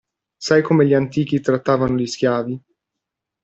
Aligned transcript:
Sai 0.39 0.63
come 0.63 0.87
gli 0.87 0.95
antichi 0.95 1.41
trattavano 1.41 1.95
gli 1.95 2.07
schiavi? 2.07 2.59